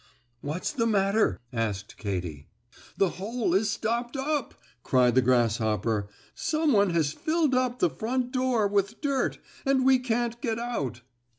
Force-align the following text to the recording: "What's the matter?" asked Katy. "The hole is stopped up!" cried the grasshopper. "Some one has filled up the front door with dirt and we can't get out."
"What's 0.41 0.71
the 0.71 0.87
matter?" 0.87 1.39
asked 1.53 1.95
Katy. 1.95 2.47
"The 2.97 3.09
hole 3.21 3.53
is 3.53 3.69
stopped 3.69 4.17
up!" 4.17 4.55
cried 4.81 5.13
the 5.13 5.21
grasshopper. 5.21 6.09
"Some 6.33 6.73
one 6.73 6.89
has 6.89 7.13
filled 7.13 7.53
up 7.53 7.77
the 7.77 7.89
front 7.91 8.31
door 8.31 8.67
with 8.67 8.99
dirt 8.99 9.37
and 9.63 9.85
we 9.85 9.99
can't 9.99 10.41
get 10.41 10.57
out." 10.57 11.01